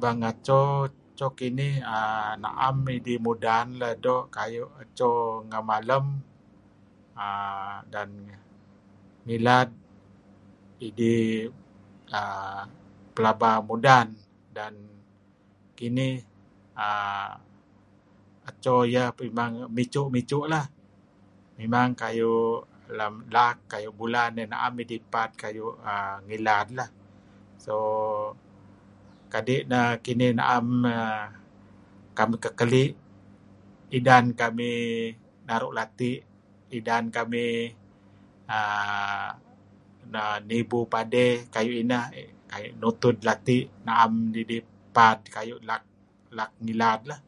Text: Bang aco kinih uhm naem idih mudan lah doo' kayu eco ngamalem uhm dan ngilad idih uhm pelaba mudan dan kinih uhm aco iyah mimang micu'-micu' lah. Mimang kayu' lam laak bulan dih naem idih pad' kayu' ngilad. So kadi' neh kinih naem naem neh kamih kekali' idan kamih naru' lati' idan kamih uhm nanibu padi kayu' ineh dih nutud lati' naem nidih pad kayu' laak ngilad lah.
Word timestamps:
Bang 0.00 0.18
aco 0.30 0.60
kinih 1.38 1.74
uhm 1.96 2.28
naem 2.42 2.76
idih 2.98 3.18
mudan 3.24 3.66
lah 3.80 3.92
doo' 4.04 4.26
kayu 4.36 4.64
eco 4.84 5.10
ngamalem 5.50 6.06
uhm 7.24 7.76
dan 7.94 8.10
ngilad 9.26 9.68
idih 10.88 11.24
uhm 12.18 12.62
pelaba 13.14 13.50
mudan 13.68 14.06
dan 14.56 14.74
kinih 15.78 16.14
uhm 16.86 17.32
aco 18.50 18.74
iyah 18.90 19.08
mimang 19.20 19.54
micu'-micu' 19.76 20.46
lah. 20.52 20.64
Mimang 21.58 21.90
kayu' 22.02 22.62
lam 22.98 23.14
laak 23.34 23.56
bulan 23.98 24.30
dih 24.38 24.46
naem 24.52 24.72
idih 24.82 25.00
pad' 25.12 25.34
kayu' 25.42 25.72
ngilad. 26.26 26.66
So 27.64 27.74
kadi' 29.32 29.62
neh 29.70 29.86
kinih 30.04 30.32
naem 30.38 30.66
naem 30.66 30.68
neh 30.82 31.24
kamih 32.18 32.40
kekali' 32.44 32.88
idan 33.98 34.24
kamih 34.40 34.80
naru' 35.46 35.72
lati' 35.78 36.18
idan 36.78 37.04
kamih 37.16 37.54
uhm 38.56 39.30
nanibu 40.14 40.80
padi 40.92 41.26
kayu' 41.54 41.76
ineh 41.82 42.04
dih 42.54 42.70
nutud 42.80 43.16
lati' 43.28 43.62
naem 43.86 44.12
nidih 44.34 44.62
pad 44.96 45.18
kayu' 45.34 45.60
laak 46.38 46.50
ngilad 46.64 47.00
lah. 47.10 47.20